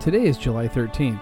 Today 0.00 0.24
is 0.24 0.38
July 0.38 0.66
13th. 0.66 1.20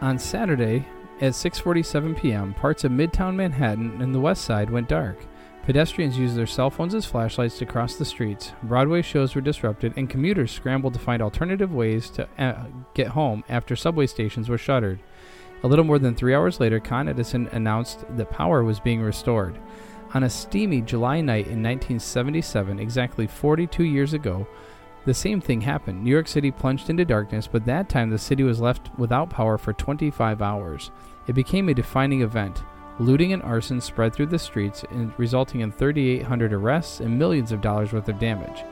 On 0.00 0.18
Saturday 0.18 0.84
at 1.20 1.34
6:47 1.34 2.20
p.m., 2.20 2.52
parts 2.52 2.82
of 2.82 2.90
Midtown 2.90 3.36
Manhattan 3.36 4.02
and 4.02 4.12
the 4.12 4.18
West 4.18 4.42
Side 4.42 4.68
went 4.68 4.88
dark. 4.88 5.24
Pedestrians 5.62 6.18
used 6.18 6.34
their 6.34 6.48
cell 6.48 6.68
phones 6.68 6.96
as 6.96 7.06
flashlights 7.06 7.56
to 7.58 7.64
cross 7.64 7.94
the 7.94 8.04
streets. 8.04 8.54
Broadway 8.64 9.02
shows 9.02 9.36
were 9.36 9.40
disrupted, 9.40 9.92
and 9.96 10.10
commuters 10.10 10.50
scrambled 10.50 10.94
to 10.94 10.98
find 10.98 11.22
alternative 11.22 11.72
ways 11.72 12.10
to 12.10 12.28
uh, 12.40 12.64
get 12.94 13.06
home 13.06 13.44
after 13.48 13.76
subway 13.76 14.08
stations 14.08 14.48
were 14.48 14.58
shuttered. 14.58 14.98
A 15.62 15.68
little 15.68 15.84
more 15.84 16.00
than 16.00 16.16
three 16.16 16.34
hours 16.34 16.58
later, 16.58 16.80
Con 16.80 17.08
Edison 17.08 17.46
announced 17.52 18.04
that 18.16 18.30
power 18.32 18.64
was 18.64 18.80
being 18.80 19.00
restored. 19.00 19.60
On 20.12 20.24
a 20.24 20.30
steamy 20.30 20.80
July 20.80 21.20
night 21.20 21.46
in 21.46 21.62
1977, 21.62 22.80
exactly 22.80 23.28
42 23.28 23.84
years 23.84 24.12
ago, 24.12 24.44
the 25.08 25.14
same 25.14 25.40
thing 25.40 25.62
happened. 25.62 26.04
New 26.04 26.10
York 26.10 26.28
City 26.28 26.50
plunged 26.50 26.90
into 26.90 27.02
darkness, 27.02 27.46
but 27.46 27.64
that 27.64 27.88
time 27.88 28.10
the 28.10 28.18
city 28.18 28.42
was 28.42 28.60
left 28.60 28.90
without 28.98 29.30
power 29.30 29.56
for 29.56 29.72
25 29.72 30.42
hours. 30.42 30.90
It 31.26 31.32
became 31.32 31.70
a 31.70 31.74
defining 31.74 32.20
event. 32.20 32.62
Looting 32.98 33.32
and 33.32 33.42
arson 33.42 33.80
spread 33.80 34.12
through 34.12 34.26
the 34.26 34.38
streets, 34.38 34.84
resulting 35.16 35.62
in 35.62 35.72
3,800 35.72 36.52
arrests 36.52 37.00
and 37.00 37.18
millions 37.18 37.52
of 37.52 37.62
dollars 37.62 37.94
worth 37.94 38.06
of 38.10 38.18
damage. 38.18 38.62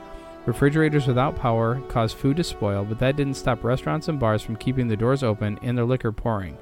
Refrigerators 0.45 1.07
without 1.07 1.35
power 1.35 1.81
caused 1.87 2.17
food 2.17 2.37
to 2.37 2.43
spoil, 2.43 2.85
but 2.85 2.99
that 2.99 3.15
didn't 3.15 3.33
stop 3.33 3.63
restaurants 3.63 4.07
and 4.07 4.19
bars 4.19 4.43
from 4.43 4.57
keeping 4.57 4.87
their 4.87 4.95
doors 4.95 5.23
open 5.23 5.57
and 5.63 5.75
their 5.75 5.85
liquor 5.85 6.11
pouring. 6.11 6.55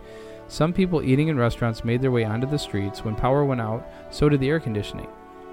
Some 0.47 0.71
people 0.71 1.03
eating 1.03 1.27
in 1.27 1.37
restaurants 1.37 1.83
made 1.83 2.01
their 2.01 2.11
way 2.11 2.23
onto 2.23 2.47
the 2.47 2.57
streets. 2.57 3.03
When 3.03 3.15
power 3.15 3.43
went 3.43 3.59
out, 3.59 3.85
so 4.09 4.29
did 4.29 4.39
the 4.39 4.47
air 4.47 4.61
conditioning. 4.61 5.09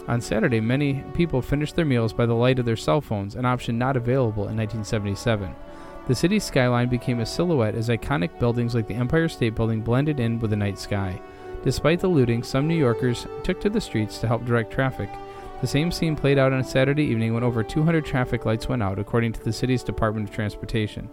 On 0.09 0.21
Saturday, 0.21 0.61
many 0.61 1.05
people 1.15 1.41
finished 1.41 1.77
their 1.77 1.85
meals 1.85 2.13
by 2.13 2.27
the 2.27 2.35
light 2.35 2.59
of 2.59 2.65
their 2.65 2.77
cell 2.77 3.01
phones, 3.01 3.37
an 3.37 3.45
option 3.45 3.79
not 3.79 3.97
available 3.97 4.49
in 4.49 4.57
1977. 4.57 5.55
The 6.09 6.15
city's 6.15 6.43
skyline 6.43 6.89
became 6.89 7.21
a 7.21 7.27
silhouette 7.27 7.77
as 7.77 7.89
iconic 7.89 8.37
buildings 8.41 8.75
like 8.75 8.89
the 8.89 8.95
Empire 8.95 9.29
State 9.29 9.55
Building 9.55 9.81
blended 9.81 10.19
in 10.19 10.41
with 10.41 10.51
the 10.51 10.57
night 10.57 10.79
sky. 10.79 11.21
Despite 11.63 12.01
the 12.01 12.09
looting, 12.09 12.43
some 12.43 12.67
New 12.67 12.77
Yorkers 12.77 13.29
took 13.45 13.61
to 13.61 13.71
the 13.71 13.81
streets 13.81 14.19
to 14.19 14.27
help 14.27 14.45
direct 14.45 14.73
traffic. 14.73 15.09
The 15.61 15.69
same 15.69 15.93
scene 15.93 16.17
played 16.17 16.39
out 16.39 16.53
on 16.53 16.59
a 16.59 16.65
Saturday 16.65 17.05
evening 17.05 17.35
when 17.35 17.45
over 17.45 17.63
200 17.63 18.05
traffic 18.05 18.45
lights 18.45 18.69
went 18.69 18.83
out, 18.83 18.99
according 18.99 19.35
to 19.35 19.45
the 19.45 19.53
city's 19.53 19.85
Department 19.85 20.29
of 20.29 20.35
Transportation. 20.35 21.09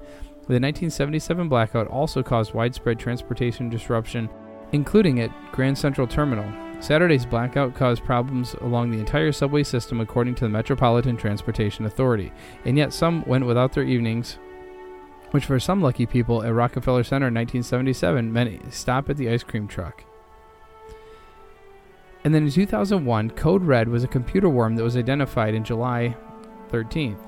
The 0.48 0.56
1977 0.56 1.48
blackout 1.48 1.88
also 1.88 2.24
caused 2.24 2.56
widespread 2.56 2.98
transportation 2.98 3.70
disruption, 3.70 4.28
including 4.72 5.20
at 5.20 5.30
Grand 5.52 5.78
Central 5.78 6.08
Terminal. 6.08 6.52
Saturday's 6.80 7.26
blackout 7.26 7.76
caused 7.76 8.06
problems 8.06 8.56
along 8.62 8.90
the 8.90 9.00
entire 9.00 9.32
subway 9.32 9.64
system, 9.64 10.00
according 10.00 10.36
to 10.36 10.46
the 10.46 10.50
Metropolitan 10.50 11.18
Transportation 11.18 11.86
Authority, 11.86 12.32
and 12.66 12.78
yet 12.78 12.94
some 12.94 13.24
went 13.26 13.46
without 13.46 13.74
their 13.74 13.84
evenings, 13.84 14.38
which 15.32 15.46
for 15.46 15.60
some 15.60 15.82
lucky 15.82 16.06
people 16.06 16.42
at 16.44 16.54
Rockefeller 16.54 17.04
Center 17.04 17.28
in 17.28 17.34
1977 17.34 18.32
meant 18.32 18.66
a 18.66 18.72
stop 18.72 19.10
at 19.10 19.18
the 19.18 19.30
ice 19.30 19.44
cream 19.44 19.68
truck. 19.68 20.04
And 22.24 22.34
then 22.34 22.44
in 22.46 22.52
2001, 22.52 23.32
Code 23.32 23.64
Red 23.64 23.88
was 23.88 24.04
a 24.04 24.08
computer 24.08 24.50
worm 24.50 24.76
that 24.76 24.84
was 24.84 24.98
identified 24.98 25.54
in 25.54 25.64
July 25.64 26.16
13th. 26.70 27.20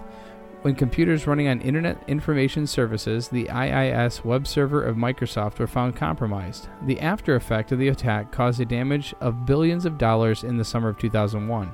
When 0.62 0.76
computers 0.76 1.26
running 1.26 1.48
on 1.48 1.60
Internet 1.62 2.04
Information 2.08 2.68
Services, 2.68 3.30
the 3.30 3.50
IIS 3.50 4.24
web 4.24 4.46
server 4.46 4.84
of 4.84 4.96
Microsoft, 4.96 5.58
were 5.58 5.66
found 5.66 5.96
compromised, 5.96 6.68
the 6.86 7.00
after 7.00 7.36
effect 7.36 7.72
of 7.72 7.80
the 7.80 7.88
attack 7.88 8.32
caused 8.32 8.62
a 8.62 8.66
damage 8.66 9.16
of 9.22 9.48
billions 9.48 9.88
of 9.88 9.98
dollars 9.98 10.44
in 10.44 10.58
the 10.58 10.64
summer 10.64 10.90
of 10.90 11.00
2001. 11.00 11.74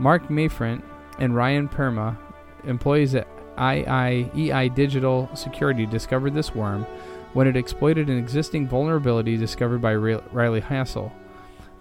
Mark 0.00 0.28
Mayfront 0.28 0.82
and 1.20 1.36
Ryan 1.36 1.68
Permeh, 1.68 2.16
employees 2.64 3.14
at 3.14 3.28
IIEI 3.56 4.74
Digital 4.74 5.30
Security, 5.36 5.86
discovered 5.86 6.34
this 6.34 6.52
worm 6.52 6.84
when 7.32 7.46
it 7.46 7.56
exploited 7.56 8.10
an 8.10 8.18
existing 8.18 8.66
vulnerability 8.66 9.36
discovered 9.36 9.80
by 9.80 9.94
Riley 9.94 10.60
Hassell. 10.60 11.12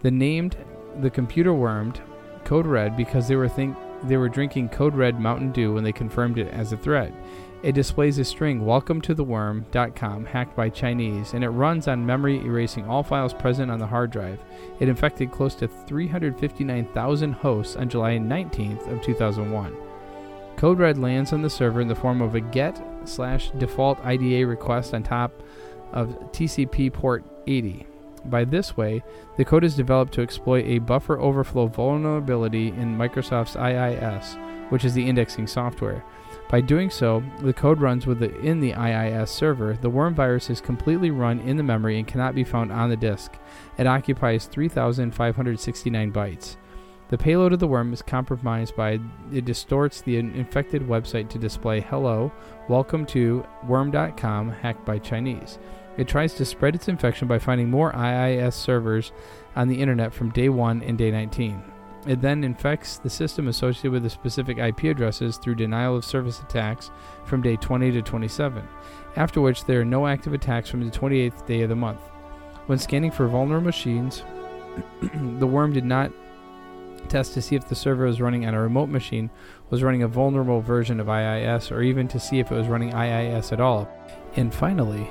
The 0.01 0.11
named 0.11 0.57
the 1.01 1.09
computer 1.09 1.55
wormed 1.55 2.01
Code 2.43 2.67
Red 2.67 2.95
because 2.95 3.27
they 3.27 3.35
were 3.35 3.49
think 3.49 3.75
they 4.03 4.17
were 4.17 4.29
drinking 4.29 4.69
Code 4.69 4.95
Red 4.95 5.19
Mountain 5.19 5.51
Dew 5.51 5.73
when 5.73 5.83
they 5.83 5.91
confirmed 5.91 6.37
it 6.37 6.51
as 6.53 6.71
a 6.71 6.77
thread. 6.77 7.13
It 7.61 7.73
displays 7.73 8.17
a 8.17 8.23
string 8.23 8.65
welcome 8.65 9.01
to 9.01 9.13
the 9.13 9.23
worm.com 9.23 10.25
hacked 10.25 10.55
by 10.55 10.69
Chinese 10.69 11.33
and 11.33 11.43
it 11.43 11.49
runs 11.49 11.89
on 11.89 12.05
memory 12.05 12.39
erasing 12.39 12.87
all 12.87 13.03
files 13.03 13.33
present 13.33 13.69
on 13.69 13.79
the 13.79 13.87
hard 13.87 14.11
drive. 14.11 14.39
It 14.79 14.87
infected 14.87 15.31
close 15.31 15.55
to 15.55 15.67
359,000 15.67 17.33
hosts 17.33 17.75
on 17.75 17.89
July 17.89 18.17
19th 18.17 18.89
of 18.89 19.01
2001. 19.01 19.75
Code 20.55 20.79
Red 20.79 20.97
lands 20.97 21.33
on 21.33 21.41
the 21.41 21.49
server 21.49 21.81
in 21.81 21.89
the 21.89 21.95
form 21.95 22.21
of 22.21 22.35
a 22.35 22.39
get 22.39 22.81
slash 23.03 23.51
default 23.51 23.99
IDA 24.05 24.47
request 24.47 24.93
on 24.93 25.03
top 25.03 25.43
of 25.91 26.09
TCP 26.31 26.93
port 26.93 27.25
80. 27.47 27.85
By 28.25 28.43
this 28.43 28.75
way, 28.75 29.03
the 29.37 29.45
code 29.45 29.63
is 29.63 29.75
developed 29.75 30.13
to 30.13 30.21
exploit 30.21 30.65
a 30.65 30.79
buffer 30.79 31.19
overflow 31.19 31.67
vulnerability 31.67 32.69
in 32.69 32.97
Microsoft's 32.97 33.55
IIS, 33.55 34.37
which 34.69 34.85
is 34.85 34.93
the 34.93 35.07
indexing 35.07 35.47
software. 35.47 36.03
By 36.49 36.61
doing 36.61 36.89
so, 36.89 37.23
the 37.41 37.53
code 37.53 37.79
runs 37.79 38.07
within 38.07 38.59
the 38.59 38.73
IIS 38.73 39.29
server. 39.29 39.77
The 39.79 39.89
worm 39.89 40.15
virus 40.15 40.49
is 40.49 40.59
completely 40.59 41.11
run 41.11 41.39
in 41.41 41.57
the 41.57 41.63
memory 41.63 41.99
and 41.99 42.07
cannot 42.07 42.33
be 42.33 42.43
found 42.43 42.71
on 42.71 42.89
the 42.89 42.97
disk. 42.97 43.33
It 43.77 43.85
occupies 43.85 44.47
3,569 44.47 46.11
bytes. 46.11 46.57
The 47.09 47.17
payload 47.17 47.53
of 47.53 47.59
the 47.59 47.67
worm 47.67 47.91
is 47.91 48.01
compromised 48.03 48.75
by 48.75 48.99
it 49.31 49.45
distorts 49.45 50.01
the 50.01 50.17
infected 50.17 50.83
website 50.83 51.29
to 51.29 51.39
display 51.39 51.81
hello, 51.81 52.31
welcome 52.67 53.03
to 53.07 53.43
worm.com 53.67 54.51
hacked 54.51 54.85
by 54.85 54.99
Chinese. 54.99 55.57
It 55.99 56.07
tries 56.07 56.33
to 56.35 56.45
spread 56.45 56.75
its 56.75 56.87
infection 56.87 57.27
by 57.27 57.39
finding 57.39 57.69
more 57.69 57.93
IIS 57.93 58.55
servers 58.55 59.11
on 59.57 59.67
the 59.67 59.75
internet 59.75 60.13
from 60.13 60.29
day 60.29 60.47
1 60.47 60.81
and 60.81 60.97
day 60.97 61.11
19. 61.11 61.61
It 62.07 62.21
then 62.21 62.45
infects 62.45 62.99
the 62.99 63.09
system 63.09 63.49
associated 63.49 63.91
with 63.91 64.03
the 64.03 64.09
specific 64.09 64.59
IP 64.59 64.85
addresses 64.85 65.35
through 65.35 65.55
denial 65.55 65.97
of 65.97 66.05
service 66.05 66.39
attacks 66.39 66.89
from 67.25 67.41
day 67.41 67.57
20 67.57 67.91
to 67.91 68.01
27, 68.01 68.65
after 69.17 69.41
which 69.41 69.65
there 69.65 69.81
are 69.81 69.85
no 69.85 70.07
active 70.07 70.33
attacks 70.33 70.69
from 70.69 70.85
the 70.85 70.97
28th 70.97 71.45
day 71.45 71.63
of 71.63 71.69
the 71.69 71.75
month. 71.75 71.99
When 72.67 72.79
scanning 72.79 73.11
for 73.11 73.27
vulnerable 73.27 73.65
machines, 73.65 74.23
the 75.01 75.47
worm 75.47 75.73
did 75.73 75.83
not 75.83 76.13
test 77.09 77.33
to 77.33 77.41
see 77.41 77.57
if 77.57 77.67
the 77.67 77.75
server 77.75 78.05
was 78.05 78.21
running 78.21 78.45
on 78.45 78.53
a 78.53 78.61
remote 78.61 78.87
machine 78.87 79.29
was 79.69 79.83
running 79.83 80.03
a 80.03 80.07
vulnerable 80.07 80.61
version 80.61 81.01
of 81.01 81.09
IIS 81.09 81.73
or 81.73 81.81
even 81.81 82.07
to 82.07 82.21
see 82.21 82.39
if 82.39 82.53
it 82.53 82.55
was 82.55 82.67
running 82.67 82.93
IIS 82.93 83.51
at 83.51 83.59
all. 83.59 83.89
And 84.37 84.55
finally, 84.55 85.09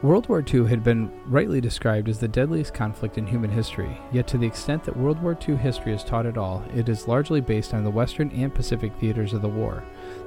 World 0.00 0.28
War 0.28 0.44
II 0.46 0.68
had 0.68 0.84
been 0.84 1.10
rightly 1.26 1.60
described 1.60 2.08
as 2.08 2.20
the 2.20 2.28
deadliest 2.28 2.72
conflict 2.72 3.18
in 3.18 3.26
human 3.26 3.50
history, 3.50 3.98
yet 4.12 4.28
to 4.28 4.38
the 4.38 4.46
extent 4.46 4.84
that 4.84 4.96
World 4.96 5.20
War 5.20 5.36
II 5.48 5.56
history 5.56 5.92
is 5.92 6.04
taught 6.04 6.24
at 6.24 6.38
all, 6.38 6.62
it 6.72 6.88
is 6.88 7.08
largely 7.08 7.40
based 7.40 7.74
on 7.74 7.82
the 7.82 7.90
Western 7.90 8.30
and 8.30 8.54
Pacific 8.54 8.92
theaters 9.00 9.32
of 9.32 9.42
the 9.42 9.48
war. 9.48 9.82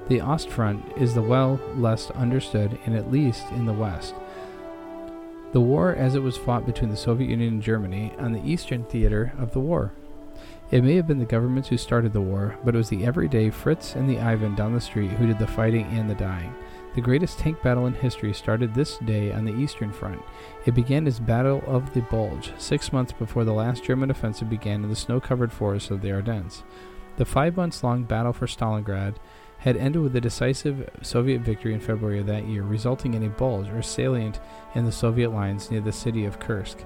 The 0.10 0.20
Ostfront 0.20 0.98
is 1.02 1.14
the 1.14 1.22
well 1.22 1.58
less 1.78 2.12
understood, 2.12 2.78
and 2.86 2.94
at 2.94 3.14
least 3.14 3.50
in 3.52 3.66
the 3.66 3.72
West. 3.72 4.14
The 5.54 5.62
war 5.62 5.96
as 5.96 6.16
it 6.16 6.22
was 6.22 6.36
fought 6.36 6.66
between 6.66 6.90
the 6.90 6.98
Soviet 6.98 7.30
Union 7.30 7.54
and 7.54 7.64
Germany 7.64 8.12
on 8.20 8.34
the 8.34 8.46
Eastern 8.46 8.84
theater 8.84 9.32
of 9.40 9.54
the 9.54 9.62
war. 9.62 9.94
It 10.70 10.84
may 10.84 10.96
have 10.96 11.08
been 11.08 11.20
the 11.20 11.26
governments 11.26 11.70
who 11.70 11.78
started 11.78 12.12
the 12.12 12.20
war, 12.20 12.58
but 12.66 12.76
it 12.76 12.78
was 12.78 12.90
the 12.90 13.06
everyday 13.06 13.50
Fritz 13.50 13.96
and 13.96 14.10
the 14.10 14.20
Ivan 14.20 14.54
down 14.54 14.74
the 14.74 14.82
street 14.82 15.12
who 15.12 15.28
did 15.28 15.40
the 15.40 15.48
fighting 15.48 15.86
and 15.92 16.10
the 16.10 16.16
dying. 16.16 16.54
The 16.94 17.02
greatest 17.02 17.40
tank 17.40 17.62
battle 17.62 17.86
in 17.86 17.94
history 17.94 18.34
started 18.34 18.74
this 18.74 18.98
day 18.98 19.32
on 19.32 19.46
the 19.46 19.56
Eastern 19.56 19.94
Front. 19.94 20.22
It 20.66 20.76
began 20.76 21.08
as 21.08 21.22
Battle 21.22 21.64
of 21.66 21.94
the 21.94 22.02
Bulge, 22.02 22.52
six 22.58 22.92
months 22.92 23.14
before 23.14 23.46
the 23.46 23.54
last 23.54 23.86
German 23.86 24.12
offensive 24.12 24.50
began 24.50 24.84
in 24.84 24.90
the 24.90 24.96
snow 24.96 25.22
covered 25.22 25.54
forests 25.54 25.90
of 25.90 26.02
the 26.02 26.12
Ardennes. 26.12 26.64
The 27.16 27.24
five 27.24 27.56
months 27.56 27.82
long 27.82 28.04
battle 28.04 28.34
for 28.34 28.46
Stalingrad 28.46 29.16
had 29.60 29.78
ended 29.78 30.02
with 30.02 30.16
a 30.18 30.22
decisive 30.22 30.90
Soviet 31.02 31.40
victory 31.42 31.74
in 31.74 31.80
February 31.80 32.20
of 32.20 32.26
that 32.26 32.48
year, 32.48 32.64
resulting 32.64 33.14
in 33.14 33.24
a 33.24 33.30
bulge 33.30 33.70
or 33.70 33.82
salient 33.82 34.42
in 34.76 34.84
the 34.84 34.92
Soviet 34.92 35.30
lines 35.30 35.72
near 35.72 35.82
the 35.82 35.94
city 35.94 36.26
of 36.26 36.40
Kursk. 36.40 36.80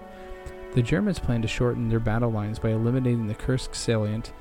The 0.74 0.84
Germans 0.84 1.20
planned 1.20 1.44
to 1.44 1.48
shorten 1.48 1.90
their 1.90 2.02
battle 2.02 2.32
lines 2.32 2.60
by 2.60 2.70
eliminating 2.70 3.28
the 3.28 3.34
Kursk 3.34 3.74
salient 3.74 4.34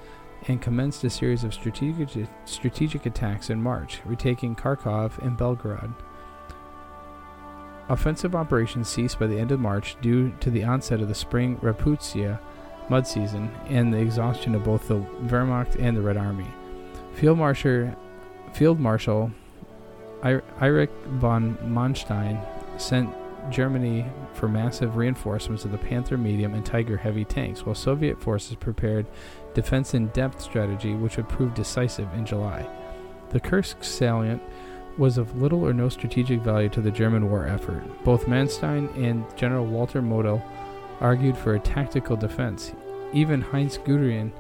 and 0.48 0.60
commenced 0.60 1.04
a 1.04 1.10
series 1.10 1.44
of 1.44 1.54
strategic, 1.54 2.28
strategic 2.44 3.06
attacks 3.06 3.50
in 3.50 3.62
March, 3.62 4.00
retaking 4.04 4.54
Kharkov 4.54 5.18
and 5.18 5.38
Belgorod. 5.38 5.94
Offensive 7.88 8.34
operations 8.34 8.88
ceased 8.88 9.18
by 9.18 9.26
the 9.26 9.38
end 9.38 9.52
of 9.52 9.60
March 9.60 9.96
due 10.00 10.30
to 10.40 10.50
the 10.50 10.64
onset 10.64 11.00
of 11.00 11.08
the 11.08 11.14
spring 11.14 11.56
Raputia 11.58 12.38
mud 12.88 13.06
season 13.06 13.50
and 13.66 13.92
the 13.92 13.98
exhaustion 13.98 14.54
of 14.54 14.64
both 14.64 14.88
the 14.88 14.96
Wehrmacht 14.96 15.76
and 15.80 15.96
the 15.96 16.02
Red 16.02 16.16
Army. 16.16 16.46
Field 17.14 17.38
Marshal, 17.38 17.94
Field 18.52 18.80
Marshal 18.80 19.30
Erich 20.22 20.90
von 21.06 21.56
Manstein 21.62 22.40
sent 22.80 23.14
Germany 23.50 24.06
for 24.32 24.48
massive 24.48 24.96
reinforcements 24.96 25.64
of 25.64 25.72
the 25.72 25.78
Panther 25.78 26.16
medium 26.16 26.54
and 26.54 26.64
Tiger 26.64 26.96
heavy 26.96 27.24
tanks, 27.24 27.64
while 27.64 27.74
Soviet 27.74 28.20
forces 28.20 28.56
prepared 28.56 29.06
defense 29.54 29.94
in 29.94 30.08
depth 30.08 30.40
strategy, 30.40 30.94
which 30.94 31.16
would 31.16 31.28
prove 31.28 31.54
decisive 31.54 32.12
in 32.14 32.26
July. 32.26 32.66
The 33.30 33.40
Kursk 33.40 33.82
salient 33.82 34.42
was 34.96 35.18
of 35.18 35.40
little 35.40 35.66
or 35.66 35.72
no 35.72 35.88
strategic 35.88 36.40
value 36.40 36.68
to 36.70 36.80
the 36.80 36.90
German 36.90 37.30
war 37.30 37.46
effort. 37.46 37.82
Both 38.04 38.26
Manstein 38.26 38.94
and 38.96 39.24
General 39.36 39.66
Walter 39.66 40.00
Model 40.00 40.42
argued 41.00 41.36
for 41.36 41.54
a 41.54 41.60
tactical 41.60 42.16
defense. 42.16 42.72
Even 43.12 43.40
Heinz 43.40 43.78
Guderian, 43.78 44.30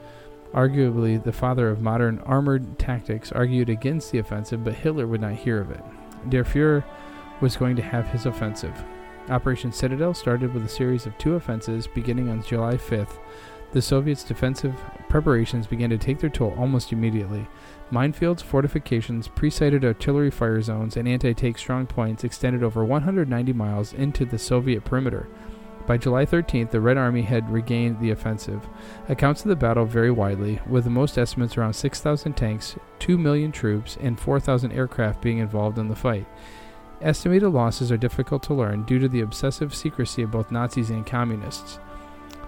arguably 0.52 1.22
the 1.22 1.32
father 1.32 1.68
of 1.68 1.80
modern 1.80 2.20
armored 2.20 2.78
tactics, 2.78 3.32
argued 3.32 3.68
against 3.68 4.12
the 4.12 4.18
offensive, 4.18 4.64
but 4.64 4.74
Hitler 4.74 5.06
would 5.06 5.20
not 5.20 5.34
hear 5.34 5.60
of 5.60 5.70
it. 5.70 5.82
Der 6.28 6.44
Fuhrer 6.44 6.84
was 7.40 7.56
going 7.56 7.76
to 7.76 7.82
have 7.82 8.06
his 8.08 8.26
offensive. 8.26 8.84
Operation 9.28 9.72
Citadel 9.72 10.12
started 10.12 10.52
with 10.52 10.64
a 10.64 10.68
series 10.68 11.06
of 11.06 11.16
two 11.16 11.34
offensives 11.34 11.86
beginning 11.86 12.28
on 12.28 12.42
July 12.42 12.74
5th. 12.74 13.18
The 13.72 13.82
Soviets' 13.82 14.22
defensive 14.22 14.74
preparations 15.08 15.66
began 15.66 15.90
to 15.90 15.98
take 15.98 16.20
their 16.20 16.30
toll 16.30 16.54
almost 16.58 16.92
immediately. 16.92 17.46
Minefields, 17.90 18.42
fortifications, 18.42 19.28
pre-sighted 19.28 19.84
artillery 19.84 20.30
fire 20.30 20.60
zones, 20.62 20.96
and 20.96 21.08
anti-tank 21.08 21.58
strong 21.58 21.86
points 21.86 22.22
extended 22.22 22.62
over 22.62 22.84
190 22.84 23.52
miles 23.52 23.92
into 23.92 24.24
the 24.24 24.38
Soviet 24.38 24.84
perimeter. 24.84 25.26
By 25.86 25.98
July 25.98 26.24
13th, 26.24 26.70
the 26.70 26.80
Red 26.80 26.96
Army 26.96 27.22
had 27.22 27.50
regained 27.50 28.00
the 28.00 28.10
offensive. 28.10 28.66
Accounts 29.08 29.42
of 29.42 29.48
the 29.48 29.56
battle 29.56 29.84
vary 29.84 30.10
widely, 30.10 30.60
with 30.66 30.84
the 30.84 30.90
most 30.90 31.18
estimates 31.18 31.58
around 31.58 31.74
6,000 31.74 32.32
tanks, 32.34 32.76
2 33.00 33.18
million 33.18 33.52
troops, 33.52 33.98
and 34.00 34.18
4,000 34.18 34.72
aircraft 34.72 35.20
being 35.20 35.38
involved 35.38 35.78
in 35.78 35.88
the 35.88 35.96
fight. 35.96 36.26
Estimated 37.04 37.50
losses 37.50 37.92
are 37.92 37.98
difficult 37.98 38.42
to 38.44 38.54
learn 38.54 38.82
due 38.84 38.98
to 38.98 39.08
the 39.08 39.20
obsessive 39.20 39.74
secrecy 39.74 40.22
of 40.22 40.30
both 40.30 40.50
Nazis 40.50 40.88
and 40.88 41.06
Communists. 41.06 41.78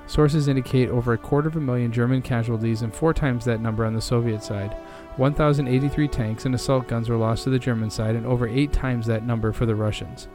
Sources 0.07 0.49
indicate 0.49 0.89
over 0.89 1.13
a 1.13 1.19
quarter 1.19 1.49
of 1.49 1.57
a 1.57 1.61
million 1.61 1.93
German 1.93 2.23
casualties 2.23 2.81
and 2.81 2.95
four 2.95 3.13
times 3.13 3.45
that 3.45 3.61
number 3.61 3.85
on 3.85 3.93
the 3.93 4.01
Soviet 4.01 4.43
side. 4.43 4.75
1,083 5.17 6.09
tanks 6.09 6.47
and 6.47 6.55
assault 6.55 6.89
guns 6.89 7.11
were 7.11 7.19
lost 7.19 7.45
to 7.45 7.51
the 7.51 7.59
German 7.59 7.91
side, 7.91 8.17
and 8.17 8.25
over 8.25 8.49
eight 8.49 8.73
times 8.73 9.07
that 9.07 9.27
number 9.27 9.53
for 9.53 9.67
the 9.67 9.75
Russians. 9.75 10.27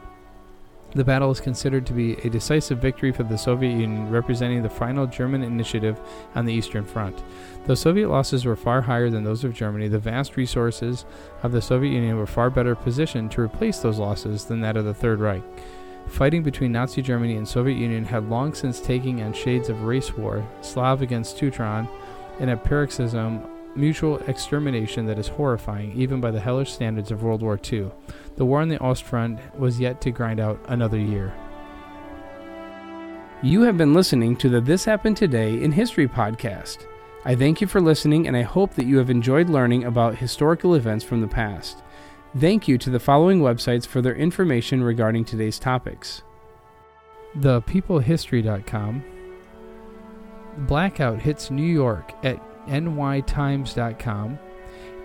The 0.94 1.04
battle 1.04 1.30
is 1.30 1.40
considered 1.40 1.86
to 1.86 1.94
be 1.94 2.18
a 2.18 2.28
decisive 2.28 2.78
victory 2.78 3.12
for 3.12 3.22
the 3.22 3.38
Soviet 3.38 3.70
Union, 3.70 4.10
representing 4.10 4.62
the 4.62 4.68
final 4.68 5.06
German 5.06 5.42
initiative 5.42 5.98
on 6.34 6.44
the 6.44 6.52
Eastern 6.52 6.84
Front. 6.84 7.22
Though 7.64 7.74
Soviet 7.74 8.10
losses 8.10 8.44
were 8.44 8.56
far 8.56 8.82
higher 8.82 9.08
than 9.08 9.24
those 9.24 9.42
of 9.42 9.54
Germany, 9.54 9.88
the 9.88 9.98
vast 9.98 10.36
resources 10.36 11.06
of 11.42 11.52
the 11.52 11.62
Soviet 11.62 11.92
Union 11.92 12.18
were 12.18 12.26
far 12.26 12.50
better 12.50 12.74
positioned 12.74 13.30
to 13.32 13.40
replace 13.40 13.78
those 13.78 13.98
losses 13.98 14.44
than 14.44 14.60
that 14.60 14.76
of 14.76 14.84
the 14.84 14.92
Third 14.92 15.20
Reich. 15.20 15.42
Fighting 16.08 16.42
between 16.42 16.72
Nazi 16.72 17.00
Germany 17.00 17.36
and 17.36 17.48
Soviet 17.48 17.78
Union 17.78 18.04
had 18.04 18.28
long 18.28 18.52
since 18.52 18.78
taken 18.78 19.22
on 19.22 19.32
shades 19.32 19.70
of 19.70 19.84
race 19.84 20.14
war, 20.14 20.46
Slav 20.60 21.00
against 21.00 21.38
Teuton, 21.38 21.88
and 22.38 22.50
a 22.50 22.56
paroxysm 22.56 23.42
mutual 23.76 24.18
extermination 24.28 25.06
that 25.06 25.18
is 25.18 25.28
horrifying 25.28 25.92
even 25.92 26.20
by 26.20 26.30
the 26.30 26.40
hellish 26.40 26.72
standards 26.72 27.10
of 27.10 27.22
World 27.22 27.42
War 27.42 27.58
II. 27.70 27.90
The 28.36 28.44
war 28.44 28.60
on 28.60 28.68
the 28.68 28.78
Ostfront 28.78 29.38
was 29.58 29.80
yet 29.80 30.00
to 30.02 30.10
grind 30.10 30.40
out 30.40 30.60
another 30.68 30.98
year. 30.98 31.32
You 33.42 33.62
have 33.62 33.76
been 33.76 33.94
listening 33.94 34.36
to 34.36 34.48
the 34.48 34.60
This 34.60 34.84
Happened 34.84 35.16
Today 35.16 35.62
in 35.62 35.72
History 35.72 36.06
podcast. 36.06 36.86
I 37.24 37.34
thank 37.34 37.60
you 37.60 37.66
for 37.66 37.80
listening 37.80 38.26
and 38.26 38.36
I 38.36 38.42
hope 38.42 38.74
that 38.74 38.86
you 38.86 38.98
have 38.98 39.10
enjoyed 39.10 39.48
learning 39.48 39.84
about 39.84 40.16
historical 40.16 40.74
events 40.74 41.04
from 41.04 41.20
the 41.20 41.28
past. 41.28 41.82
Thank 42.38 42.66
you 42.66 42.78
to 42.78 42.90
the 42.90 43.00
following 43.00 43.40
websites 43.40 43.86
for 43.86 44.00
their 44.00 44.14
information 44.14 44.82
regarding 44.82 45.24
today's 45.24 45.58
topics. 45.58 46.22
ThePeopleHistory.com 47.36 49.04
Blackout 50.58 51.20
hits 51.20 51.50
New 51.50 51.62
York 51.62 52.12
at 52.22 52.40
nytimes.com, 52.66 54.38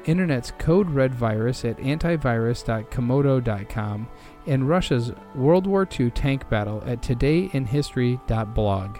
Internet's 0.05 0.53
Code 0.57 0.89
Red 0.89 1.13
virus 1.13 1.65
at 1.65 1.77
antivirus.comodo.com, 1.77 4.07
and 4.45 4.69
Russia's 4.69 5.11
World 5.35 5.67
War 5.67 5.85
II 5.99 6.11
tank 6.11 6.47
battle 6.49 6.81
at 6.85 7.01
todayinhistory.blog. 7.01 8.99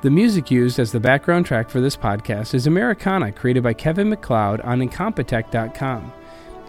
The 0.00 0.10
music 0.10 0.48
used 0.48 0.78
as 0.78 0.92
the 0.92 1.00
background 1.00 1.44
track 1.44 1.68
for 1.68 1.80
this 1.80 1.96
podcast 1.96 2.54
is 2.54 2.68
Americana, 2.68 3.32
created 3.32 3.64
by 3.64 3.74
Kevin 3.74 4.08
MacLeod 4.08 4.60
on 4.60 4.78
Incompetech.com. 4.78 6.12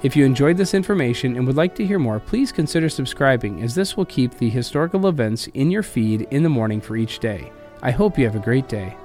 If 0.02 0.16
you 0.16 0.26
enjoyed 0.26 0.58
this 0.58 0.74
information 0.74 1.36
and 1.36 1.46
would 1.46 1.58
like 1.58 1.76
to 1.76 1.86
hear 1.86 2.00
more, 2.00 2.20
please 2.20 2.52
consider 2.52 2.90
subscribing, 2.90 3.62
as 3.62 3.76
this 3.76 3.96
will 3.96 4.06
keep 4.06 4.34
the 4.34 4.50
historical 4.50 5.08
events 5.08 5.46
in 5.54 5.70
your 5.70 5.84
feed 5.84 6.24
in 6.32 6.42
the 6.42 6.50
morning 6.50 6.82
for 6.82 6.98
each 6.98 7.20
day. 7.20 7.52
I 7.84 7.92
hope 7.92 8.18
you 8.18 8.26
have 8.26 8.36
a 8.36 8.40
great 8.40 8.68
day. 8.68 8.98